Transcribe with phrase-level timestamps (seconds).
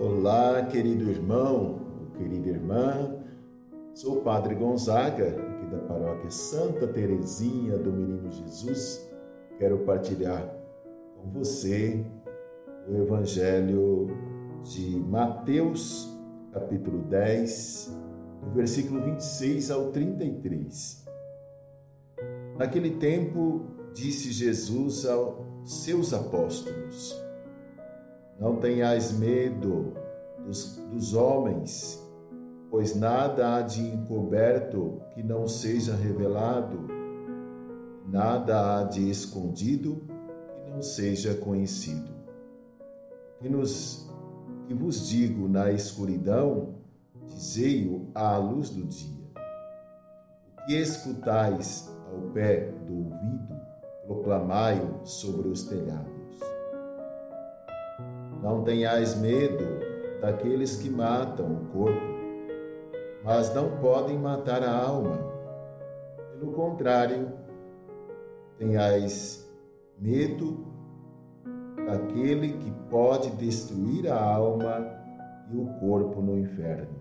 [0.00, 1.78] Olá, querido irmão,
[2.16, 3.22] querida irmã.
[3.92, 9.06] Sou o Padre Gonzaga, aqui da paróquia Santa Terezinha do Menino Jesus.
[9.58, 10.56] Quero partilhar
[11.14, 12.02] com você
[12.88, 14.06] o Evangelho
[14.62, 16.18] de Mateus,
[16.50, 17.94] capítulo 10,
[18.42, 21.04] do versículo 26 ao 33.
[22.56, 27.29] Naquele tempo, disse Jesus aos seus apóstolos:
[28.40, 29.92] Não tenhais medo
[30.38, 32.02] dos, dos homens,
[32.70, 36.88] pois nada há de encoberto que não seja revelado,
[38.08, 40.02] nada há de escondido
[40.64, 42.10] que não seja conhecido.
[43.40, 44.10] Que, nos,
[44.66, 46.76] que vos digo na escuridão,
[47.26, 49.20] dizei-o à luz do dia.
[50.56, 53.60] O que escutais ao pé do ouvido,
[54.06, 56.19] proclamai-o sobre os telhados.
[58.42, 59.64] Não tenhais medo
[60.20, 62.00] daqueles que matam o corpo,
[63.22, 65.18] mas não podem matar a alma.
[66.32, 67.32] Pelo contrário,
[68.56, 69.46] tenhais
[69.98, 70.66] medo
[71.86, 74.86] daquele que pode destruir a alma
[75.50, 77.00] e o corpo no inferno.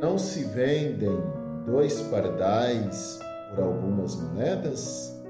[0.00, 1.16] Não se vendem
[1.64, 3.18] dois pardais
[3.50, 5.22] por algumas moedas?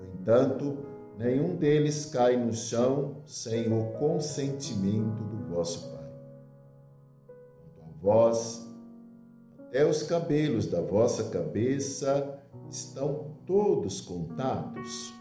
[0.00, 6.10] No entanto, nenhum deles cai no chão sem o consentimento do vosso Pai.
[7.76, 8.68] Quanto a vós,
[9.58, 15.12] até os cabelos da vossa cabeça estão todos contados.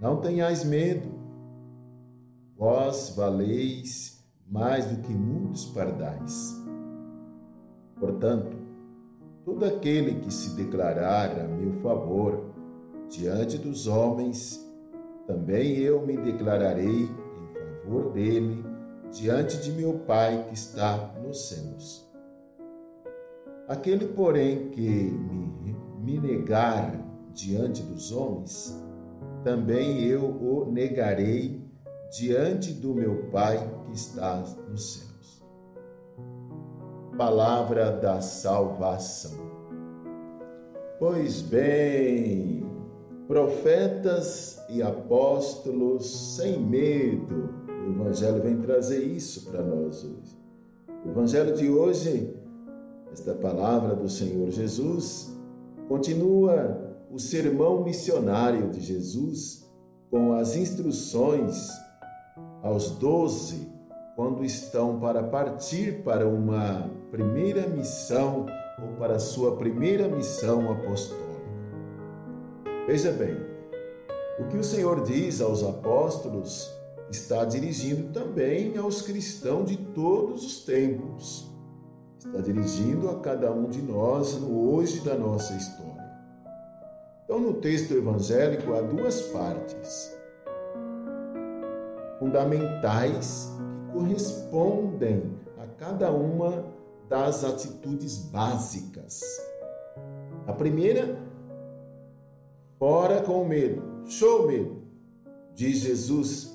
[0.00, 1.08] Não tenhais medo,
[2.56, 6.54] vós valeis mais do que muitos pardais.
[7.98, 8.64] Portanto,
[9.44, 12.54] Todo aquele que se declarar a meu favor
[13.10, 14.63] diante dos homens,
[15.26, 18.64] também eu me declararei em favor dele
[19.10, 22.10] diante de meu Pai que está nos céus.
[23.68, 27.00] Aquele, porém, que me, me negar
[27.32, 28.82] diante dos homens,
[29.42, 31.62] também eu o negarei
[32.10, 35.14] diante do meu Pai que está nos céus
[37.16, 39.44] palavra da salvação.
[40.98, 42.64] Pois bem,
[43.26, 50.38] profetas e apóstolos sem medo, o Evangelho vem trazer isso para nós hoje.
[51.04, 52.34] O Evangelho de hoje,
[53.12, 55.34] esta palavra do Senhor Jesus,
[55.88, 59.70] continua o sermão missionário de Jesus
[60.10, 61.68] com as instruções
[62.62, 63.72] aos doze
[64.16, 68.46] quando estão para partir para uma primeira missão
[68.80, 71.23] ou para sua primeira missão apostólica.
[72.86, 73.36] Veja bem,
[74.38, 76.70] o que o Senhor diz aos apóstolos
[77.10, 81.50] está dirigindo também aos cristãos de todos os tempos.
[82.18, 85.94] Está dirigindo a cada um de nós no hoje da nossa história.
[87.24, 90.14] Então, no texto evangélico há duas partes
[92.18, 93.52] fundamentais
[93.92, 96.64] correspondem a cada uma
[97.08, 99.20] das atitudes básicas.
[100.46, 101.18] A primeira,
[102.84, 104.82] fora com medo, show medo,
[105.54, 106.54] diz Jesus,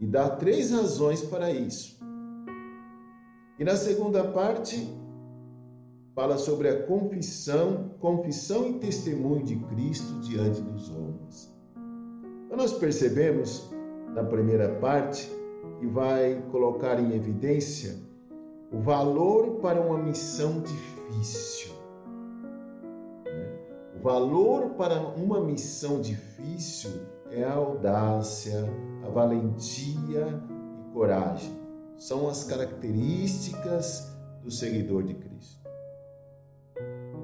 [0.00, 2.00] e dá três razões para isso.
[3.58, 4.88] E na segunda parte,
[6.14, 11.54] fala sobre a confissão, confissão e testemunho de Cristo diante dos homens.
[12.46, 13.68] Então nós percebemos
[14.14, 15.30] na primeira parte
[15.82, 17.94] e vai colocar em evidência
[18.72, 21.77] o valor para uma missão difícil.
[23.98, 28.64] O valor para uma missão difícil é a audácia,
[29.04, 31.52] a valentia e coragem.
[31.96, 35.68] São as características do seguidor de Cristo.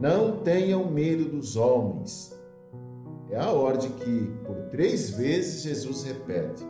[0.01, 2.37] Não tenham medo dos homens.
[3.31, 6.67] É a ordem que por três vezes Jesus repete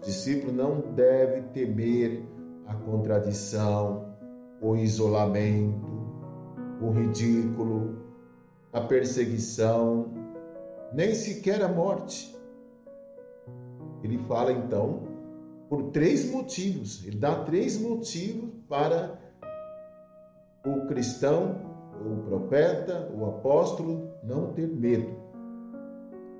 [0.00, 2.22] discípulo não deve temer
[2.66, 4.14] a contradição,
[4.60, 5.86] o isolamento,
[6.80, 8.05] o ridículo,
[8.76, 10.12] a perseguição,
[10.92, 12.36] nem sequer a morte.
[14.02, 15.08] Ele fala então
[15.66, 19.18] por três motivos, ele dá três motivos para
[20.62, 21.56] o cristão,
[22.04, 25.08] o profeta, o apóstolo não ter medo.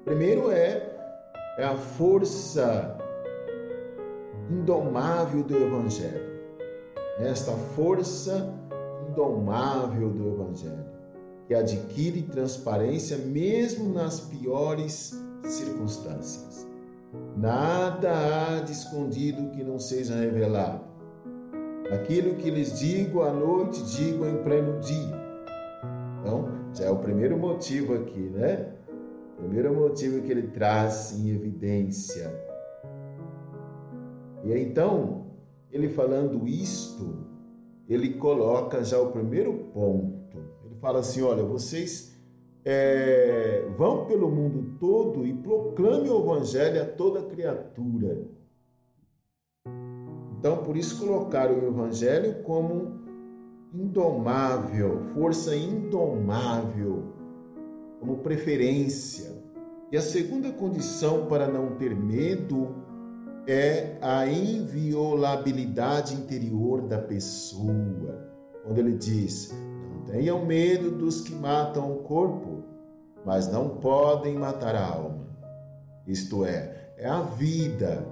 [0.05, 0.95] Primeiro é,
[1.57, 2.99] é a força
[4.51, 6.39] indomável do Evangelho,
[7.19, 8.55] esta força
[9.09, 10.96] indomável do Evangelho,
[11.47, 15.13] que adquire transparência mesmo nas piores
[15.45, 16.67] circunstâncias.
[17.37, 20.85] Nada há de escondido que não seja revelado.
[21.93, 25.27] Aquilo que lhes digo à noite, digo em pleno dia.
[26.21, 28.73] Então, já é o primeiro motivo aqui, né?
[29.35, 32.35] O primeiro motivo que ele traz em evidência.
[34.43, 35.27] E então,
[35.71, 37.27] ele falando isto,
[37.89, 40.16] ele coloca já o primeiro ponto.
[40.87, 42.17] Fala assim: olha, vocês
[42.65, 48.23] é, vão pelo mundo todo e proclamem o evangelho a toda criatura.
[50.39, 53.01] Então, por isso colocaram o evangelho como
[53.75, 57.03] indomável, força indomável,
[57.99, 59.43] como preferência.
[59.91, 62.77] E a segunda condição para não ter medo
[63.45, 68.31] é a inviolabilidade interior da pessoa.
[68.63, 69.53] Quando ele diz:
[70.07, 72.63] tenham medo dos que matam o corpo,
[73.25, 75.27] mas não podem matar a alma.
[76.07, 78.07] Isto é, é a vida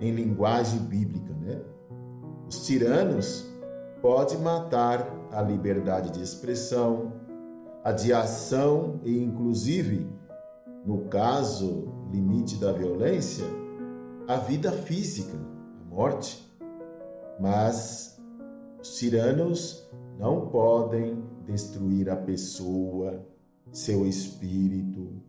[0.00, 1.60] em linguagem bíblica, né?
[2.46, 3.50] Os tiranos
[4.02, 7.12] podem matar a liberdade de expressão,
[7.82, 10.08] a de ação e, inclusive,
[10.84, 13.44] no caso limite da violência,
[14.28, 15.36] a vida física,
[15.80, 16.46] a morte.
[17.40, 18.20] Mas
[18.80, 23.24] os tiranos não podem destruir a pessoa,
[23.70, 25.22] seu espírito,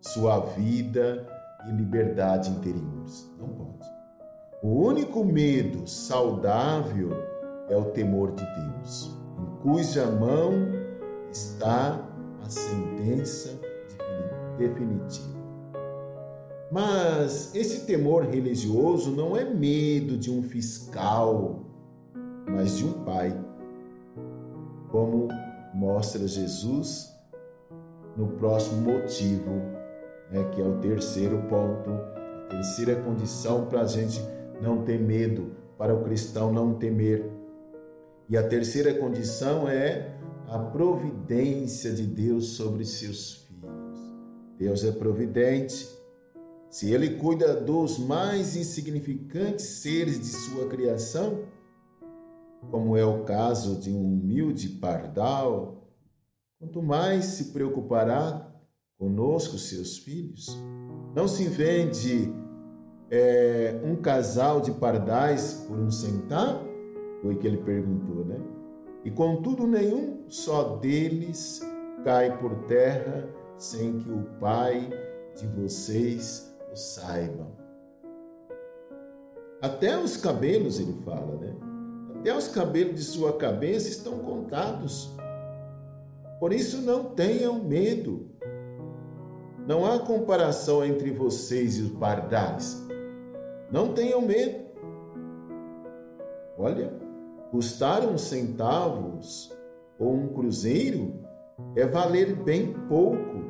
[0.00, 1.26] sua vida
[1.66, 3.30] e liberdade interiores.
[3.38, 3.88] Não pode.
[4.62, 7.10] O único medo saudável
[7.68, 10.52] é o temor de Deus, em cuja mão
[11.30, 12.02] está
[12.42, 13.60] a sentença
[14.58, 15.34] definitiva.
[16.70, 21.64] Mas esse temor religioso não é medo de um fiscal,
[22.48, 23.38] mas de um pai,
[24.94, 25.26] como
[25.74, 27.12] mostra Jesus
[28.16, 29.50] no próximo motivo,
[30.30, 34.22] né, que é o terceiro ponto, a terceira condição para a gente
[34.62, 37.28] não ter medo, para o cristão não temer.
[38.28, 43.98] E a terceira condição é a providência de Deus sobre seus filhos.
[44.56, 45.88] Deus é providente
[46.70, 51.40] se ele cuida dos mais insignificantes seres de sua criação,
[52.70, 55.88] como é o caso de um humilde pardal,
[56.58, 58.50] quanto mais se preocupará
[58.98, 60.58] conosco, seus filhos.
[61.14, 62.32] Não se vende
[63.10, 66.68] é, um casal de pardais por um centavo?
[67.22, 68.40] Foi que ele perguntou, né?
[69.04, 71.60] E contudo, nenhum só deles
[72.04, 73.28] cai por terra
[73.58, 74.90] sem que o Pai
[75.36, 77.52] de vocês o saibam.
[79.60, 81.54] Até os cabelos, ele fala, né?
[82.24, 85.14] Até os cabelos de sua cabeça estão contados.
[86.40, 88.30] Por isso, não tenham medo.
[89.66, 92.82] Não há comparação entre vocês e os pardais.
[93.70, 94.64] Não tenham medo.
[96.56, 96.94] Olha,
[97.50, 99.54] custar uns centavos
[99.98, 101.12] ou um cruzeiro
[101.76, 103.44] é valer bem pouco.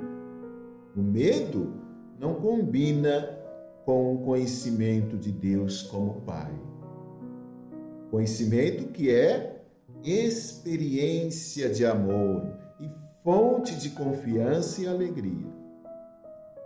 [0.97, 1.75] O medo
[2.19, 3.39] não combina
[3.85, 6.74] com o conhecimento de Deus como Pai.
[8.15, 9.61] Conhecimento que é
[10.05, 12.47] experiência de amor
[12.81, 12.89] e
[13.25, 15.49] fonte de confiança e alegria.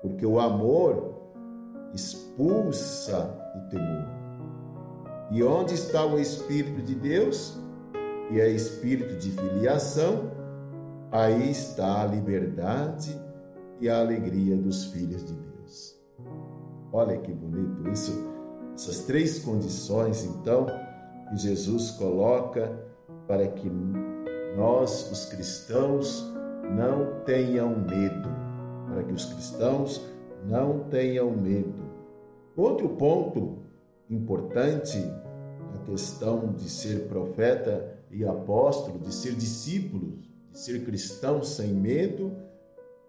[0.03, 1.23] Porque o amor
[1.95, 4.05] expulsa o temor.
[5.31, 7.59] E onde está o Espírito de Deus,
[8.29, 10.31] que é espírito de filiação,
[11.11, 13.19] aí está a liberdade
[13.81, 15.99] e a alegria dos filhos de Deus.
[16.93, 18.13] Olha que bonito isso,
[18.75, 20.67] essas três condições, então,
[21.29, 22.73] que Jesus coloca
[23.27, 23.71] para que
[24.57, 26.25] nós, os cristãos,
[26.75, 28.29] não tenham medo,
[28.89, 30.03] para que os cristãos
[30.45, 31.89] não tenham medo.
[32.57, 33.59] Outro ponto
[34.11, 34.99] importante,
[35.75, 40.19] a questão de ser profeta e apóstolo, de ser discípulo,
[40.51, 42.37] de ser cristão sem medo,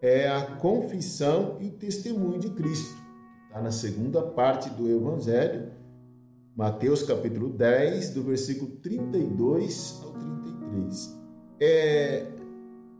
[0.01, 2.97] é a confissão e o testemunho de Cristo.
[3.47, 5.71] Está na segunda parte do Evangelho,
[6.59, 11.17] Mateus capítulo 10, do versículo 32 ao 33.
[11.57, 12.25] É,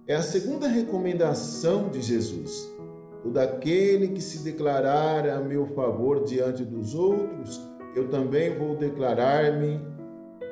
[0.08, 2.74] é a segunda recomendação de Jesus.
[3.22, 7.60] Todo aquele que se declarar a meu favor diante dos outros,
[7.98, 9.82] eu também vou declarar-me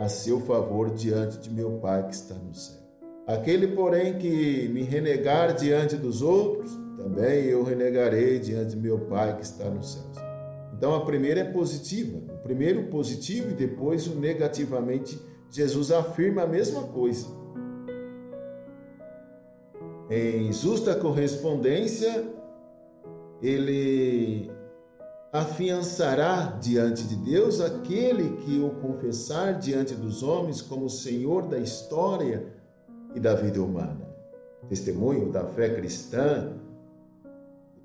[0.01, 2.81] a seu favor diante de meu Pai que está no céu.
[3.25, 9.33] Aquele, porém, que me renegar diante dos outros, também eu renegarei diante de meu Pai
[9.37, 10.26] que está nos céus.
[10.77, 12.19] Então a primeira é positiva.
[12.35, 15.19] O primeiro positivo e depois o negativamente.
[15.49, 17.27] Jesus afirma a mesma coisa.
[20.09, 22.31] Em justa correspondência,
[23.41, 24.51] ele
[25.33, 32.45] afiançará diante de Deus aquele que o confessar diante dos homens como Senhor da história
[33.15, 34.07] e da vida humana.
[34.69, 36.53] Testemunho da fé cristã,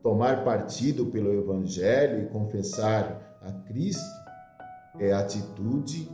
[0.03, 4.23] tomar partido pelo Evangelho e confessar a Cristo
[4.99, 6.11] é atitude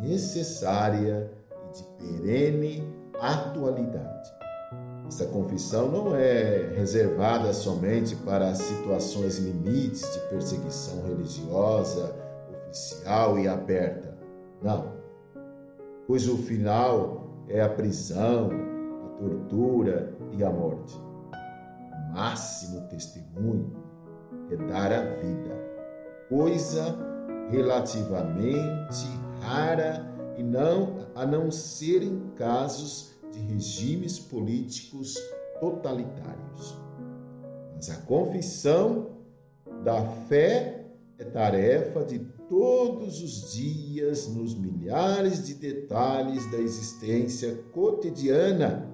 [0.00, 1.30] necessária
[1.68, 4.38] e de perene atualidade.
[5.06, 12.14] Essa confissão não é reservada somente para situações limites de perseguição religiosa,
[12.50, 14.18] oficial e aberta.
[14.62, 14.98] Não.
[16.06, 18.50] Cujo final é a prisão,
[19.06, 21.07] a tortura e a morte.
[22.12, 23.72] Máximo testemunho
[24.50, 25.54] é dar a vida,
[26.28, 26.96] coisa
[27.50, 29.06] relativamente
[29.40, 35.14] rara e não a não ser em casos de regimes políticos
[35.60, 36.76] totalitários.
[37.74, 39.18] Mas a confissão
[39.84, 40.86] da fé
[41.18, 48.88] é tarefa de todos os dias nos milhares de detalhes da existência cotidiana,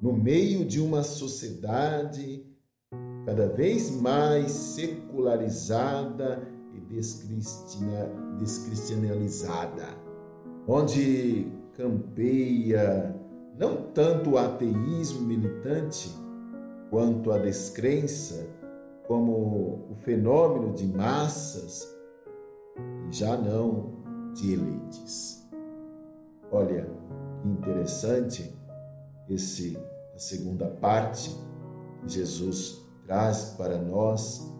[0.00, 2.46] no meio de uma sociedade
[3.26, 6.40] cada vez mais secularizada
[6.72, 6.80] e
[8.38, 9.86] descristianizada,
[10.66, 13.14] onde campeia
[13.58, 16.10] não tanto o ateísmo militante
[16.90, 18.48] quanto a descrença,
[19.06, 21.86] como o fenômeno de massas
[23.08, 23.98] e já não
[24.34, 25.46] de elites.
[26.50, 26.88] Olha
[27.42, 28.56] que interessante
[29.30, 29.78] esse
[30.14, 31.34] a segunda parte
[32.02, 34.52] que Jesus traz para nós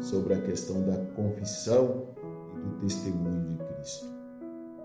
[0.00, 2.08] sobre a questão da confissão
[2.54, 4.06] e do testemunho de Cristo.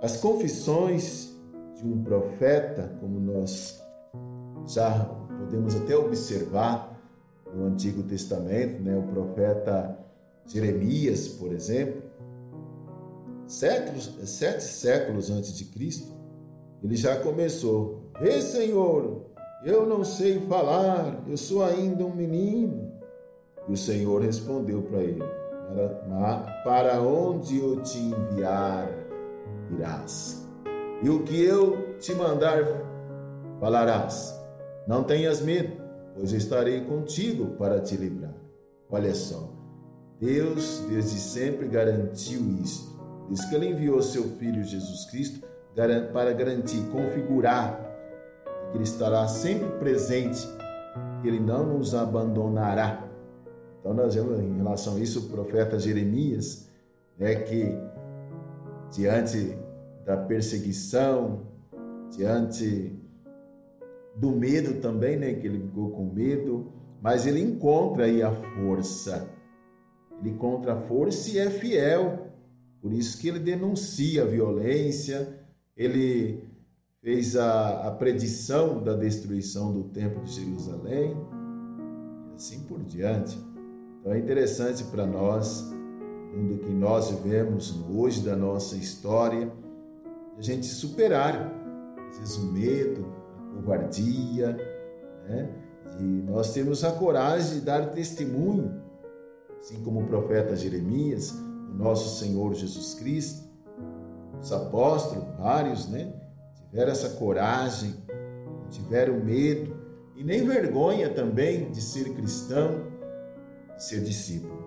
[0.01, 1.36] As confissões
[1.75, 3.81] de um profeta, como nós
[4.67, 5.05] já
[5.39, 6.98] podemos até observar
[7.53, 9.98] no Antigo Testamento, né, o profeta
[10.46, 12.03] Jeremias, por exemplo,
[13.48, 16.13] séculos, sete séculos antes de Cristo,
[16.84, 19.25] ele já começou: Vê, Senhor,
[19.63, 22.92] eu não sei falar, eu sou ainda um menino.
[23.68, 25.24] E o Senhor respondeu para ele:
[26.63, 28.89] para, onde eu te enviar,
[29.72, 30.50] irás
[31.01, 32.63] e o que eu te mandar
[33.60, 34.38] falarás.
[34.88, 35.82] Não tenhas medo,
[36.13, 38.34] pois estarei contigo para te livrar.
[38.89, 39.54] Olha só,
[40.20, 42.98] Deus desde sempre garantiu isto.
[43.25, 45.48] Por isso que ele enviou seu filho Jesus Cristo
[46.12, 47.88] para garantir, configurar
[48.72, 50.48] que ele estará sempre presente,
[51.22, 53.08] que ele não nos abandonará.
[53.80, 56.70] Então nós vemos em relação a isso o profeta Jeremias,
[57.20, 57.78] é que
[58.92, 59.58] diante
[60.06, 61.42] da perseguição,
[62.12, 62.98] diante
[64.16, 65.34] do medo também, né?
[65.34, 66.72] Que ele ficou com medo,
[67.02, 69.30] mas ele encontra aí a força.
[70.20, 72.28] Ele encontra a força e é fiel.
[72.82, 75.40] Por isso que ele denuncia a violência,
[75.76, 76.49] ele
[77.01, 81.15] fez a, a predição da destruição do templo de Jerusalém
[82.32, 83.38] e assim por diante.
[84.00, 85.72] Então é interessante para nós,
[86.34, 89.51] no mundo que nós vivemos hoje da nossa história,
[90.38, 91.53] a gente superar,
[92.10, 94.58] às vezes, o medo, a covardia,
[95.27, 95.50] né?
[95.98, 98.82] de nós termos a coragem de dar testemunho,
[99.60, 103.50] assim como o profeta Jeremias, o nosso Senhor Jesus Cristo,
[104.39, 106.13] os apóstolos, vários, né?
[106.70, 107.96] Tiveram essa coragem,
[108.70, 109.76] tiveram medo
[110.16, 112.84] e nem vergonha também de ser cristão,
[113.76, 114.60] de ser discípulo.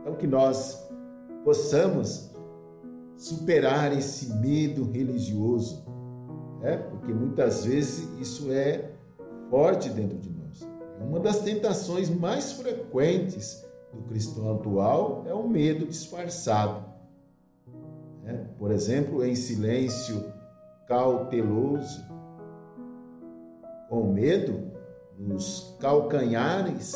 [0.00, 0.88] Então, que nós
[1.44, 2.30] possamos
[3.16, 5.84] superar esse medo religioso,
[6.60, 6.78] né?
[6.78, 8.90] porque muitas vezes isso é
[9.50, 10.66] forte dentro de nós.
[11.00, 16.84] Uma das tentações mais frequentes do cristão atual é o medo disfarçado.
[18.22, 18.48] Né?
[18.58, 20.39] Por exemplo, em silêncio
[20.90, 22.04] cauteloso,
[23.88, 24.72] com medo
[25.16, 26.92] nos calcanhares,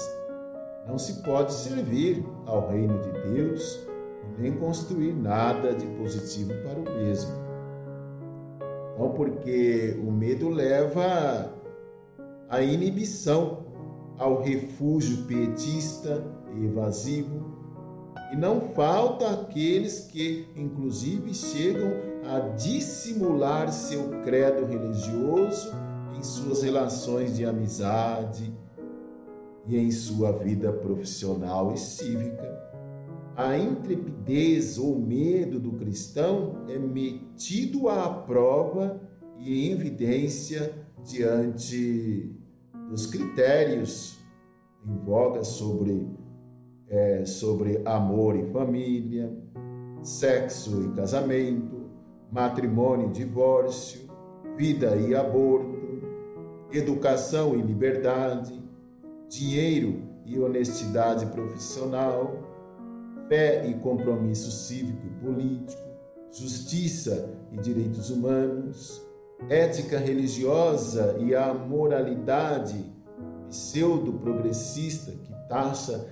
[0.84, 3.86] não se pode servir ao reino de Deus
[4.36, 7.32] nem construir nada de positivo para o mesmo.
[8.94, 11.52] Então, porque o medo leva
[12.48, 13.64] à inibição,
[14.18, 16.24] ao refúgio pietista
[16.56, 17.54] e evasivo,
[18.32, 25.72] e não falta aqueles que, inclusive, chegam a dissimular seu credo religioso
[26.16, 28.52] em suas relações de amizade
[29.66, 32.62] e em sua vida profissional e cívica.
[33.36, 39.00] A intrepidez ou medo do cristão é metido à prova
[39.38, 42.30] e em evidência diante
[42.88, 44.18] dos critérios
[44.86, 46.06] em voga sobre
[46.88, 49.34] é, sobre amor e família,
[50.02, 51.73] sexo e casamento,
[52.34, 54.10] matrimônio e divórcio,
[54.56, 56.02] vida e aborto,
[56.72, 58.60] educação e liberdade,
[59.28, 62.36] dinheiro e honestidade profissional,
[63.28, 65.80] fé e compromisso cívico e político,
[66.32, 69.00] justiça e direitos humanos,
[69.48, 72.84] ética religiosa e a moralidade
[73.48, 76.04] pseudo-progressista que taxa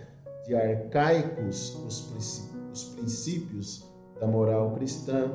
[0.47, 3.85] de arcaicos os princípios
[4.21, 5.29] da moral cristã.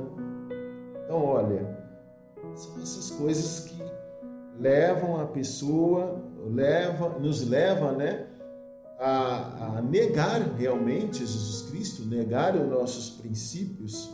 [1.08, 1.66] Então, olha,
[2.54, 3.82] são essas coisas que
[4.60, 8.28] levam a pessoa, leva, nos leva, né,
[9.00, 14.14] a, a negar realmente Jesus Cristo, negar os nossos princípios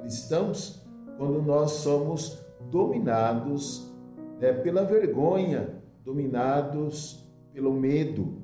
[0.00, 0.82] cristãos,
[1.16, 3.88] quando nós somos dominados
[4.40, 8.42] né, pela vergonha, dominados pelo medo.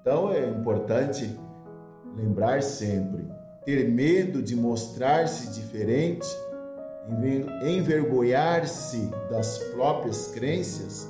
[0.00, 1.36] Então é importante
[2.16, 3.26] lembrar sempre:
[3.64, 6.28] ter medo de mostrar-se diferente,
[7.62, 11.08] envergonhar-se das próprias crenças,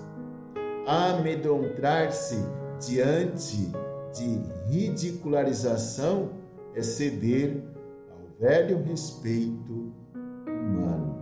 [0.86, 2.38] amedrontar-se
[2.80, 3.70] diante
[4.14, 6.30] de ridicularização
[6.74, 7.62] é ceder
[8.10, 9.92] ao velho respeito
[10.46, 11.20] humano.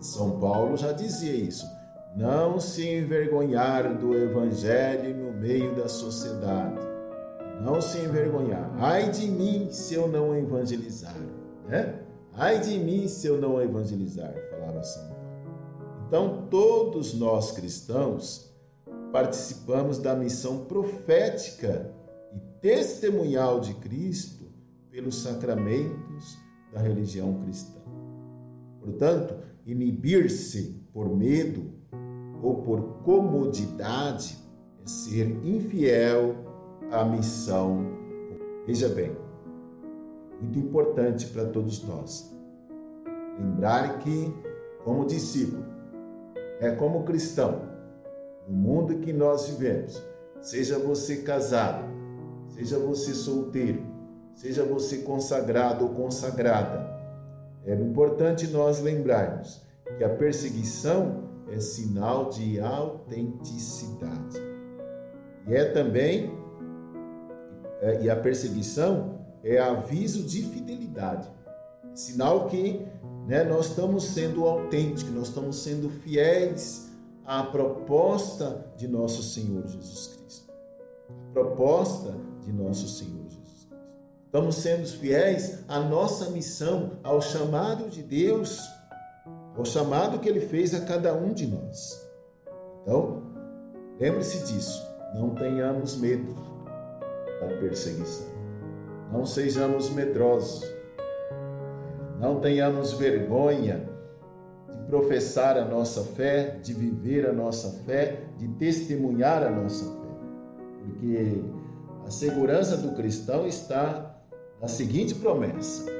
[0.00, 1.66] São Paulo já dizia isso.
[2.14, 6.80] Não se envergonhar do evangelho no meio da sociedade.
[7.60, 8.70] Não se envergonhar.
[8.78, 11.16] Ai de mim se eu não evangelizar,
[11.66, 12.05] né?
[12.38, 15.16] Ai de mim se eu não evangelizar, falava São Paulo.
[16.06, 18.54] Então, todos nós cristãos
[19.10, 21.90] participamos da missão profética
[22.34, 24.44] e testemunhal de Cristo
[24.90, 26.36] pelos sacramentos
[26.72, 27.80] da religião cristã.
[28.80, 31.72] Portanto, inibir-se por medo
[32.42, 34.36] ou por comodidade
[34.84, 36.36] é ser infiel
[36.92, 37.84] à missão.
[38.66, 39.16] Veja bem,
[40.40, 42.35] muito importante para todos nós
[43.38, 44.34] lembrar que,
[44.84, 45.64] como discípulo,
[46.60, 47.62] é como cristão,
[48.48, 50.02] no mundo que nós vivemos,
[50.40, 51.84] seja você casado,
[52.48, 53.84] seja você solteiro,
[54.34, 56.96] seja você consagrado ou consagrada,
[57.64, 59.60] é importante nós lembrarmos
[59.98, 64.38] que a perseguição é sinal de autenticidade.
[65.48, 66.32] E é também,
[67.80, 71.28] é, e a perseguição é aviso de fidelidade.
[71.94, 72.86] Sinal que
[73.26, 76.90] né, nós estamos sendo autênticos, nós estamos sendo fiéis
[77.24, 80.52] à proposta de nosso Senhor Jesus Cristo.
[81.10, 83.76] A proposta de nosso Senhor Jesus Cristo.
[84.26, 88.60] Estamos sendo fiéis à nossa missão, ao chamado de Deus
[89.56, 92.06] ao chamado que ele fez a cada um de nós.
[92.82, 93.22] Então,
[93.98, 94.86] lembre-se disso.
[95.14, 96.34] Não tenhamos medo
[97.40, 98.26] da perseguição.
[99.10, 100.62] Não sejamos medrosos.
[102.18, 103.88] Não tenhamos vergonha
[104.70, 110.08] de professar a nossa fé, de viver a nossa fé, de testemunhar a nossa fé.
[110.84, 111.42] Porque
[112.06, 114.16] a segurança do cristão está
[114.60, 115.90] na seguinte promessa: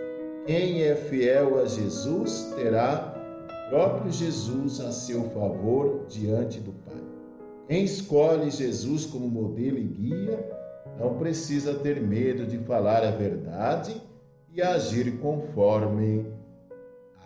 [0.46, 3.14] quem é fiel a Jesus terá
[3.68, 7.02] próprio Jesus a seu favor diante do Pai.
[7.66, 10.56] Quem escolhe Jesus como modelo e guia
[10.98, 14.00] não precisa ter medo de falar a verdade
[14.56, 16.26] e agir conforme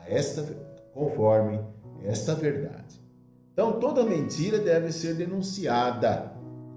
[0.00, 0.44] a esta
[0.92, 1.60] conforme
[2.02, 3.00] esta verdade.
[3.52, 6.32] Então toda mentira deve ser denunciada.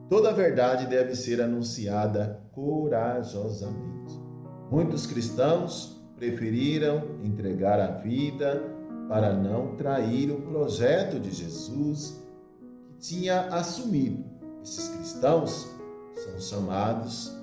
[0.08, 4.22] Toda verdade deve ser anunciada corajosamente.
[4.70, 8.62] Muitos cristãos preferiram entregar a vida
[9.10, 12.24] para não trair o projeto de Jesus
[12.88, 14.24] que tinha assumido.
[14.64, 15.68] Esses cristãos
[16.14, 17.36] são chamados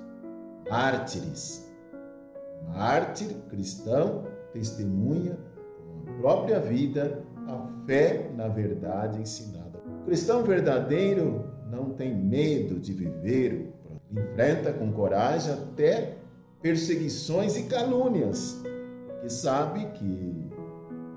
[0.69, 1.70] mártires.
[2.67, 5.37] Mártir cristão testemunha
[6.05, 9.79] com a própria vida a fé na verdade ensinada.
[10.01, 13.73] O cristão verdadeiro não tem medo de viver,
[14.11, 16.17] enfrenta com coragem até
[16.61, 18.61] perseguições e calúnias,
[19.07, 20.51] porque sabe que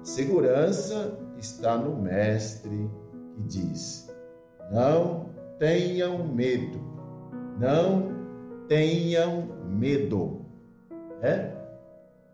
[0.04, 2.90] Segurança está no Mestre
[3.34, 4.14] que diz:
[4.70, 6.78] Não tenham medo,
[7.58, 8.12] não
[8.68, 10.43] tenham medo.
[11.24, 11.50] É?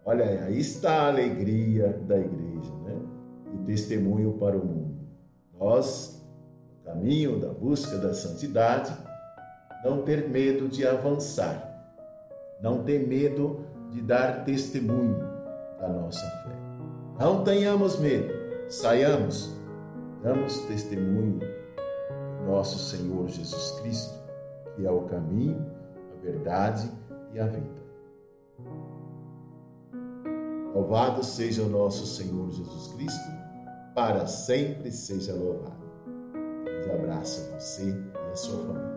[0.04, 3.00] Olha, aí está a alegria da igreja, né?
[3.54, 4.98] E testemunho para o mundo.
[5.56, 6.26] Nós,
[6.72, 8.92] no caminho da busca da santidade,
[9.84, 11.70] não ter medo de avançar,
[12.60, 15.20] não ter medo de dar testemunho
[15.80, 16.56] da nossa fé.
[17.16, 18.32] Não tenhamos medo,
[18.68, 19.56] saiamos,
[20.20, 24.20] damos testemunho do nosso Senhor Jesus Cristo,
[24.74, 25.64] que é o caminho,
[26.12, 26.90] a verdade
[27.32, 27.80] e a vida.
[30.74, 33.30] Louvado seja o nosso Senhor Jesus Cristo,
[33.94, 35.80] para sempre seja louvado.
[36.88, 38.89] Um abraço a você e a sua família.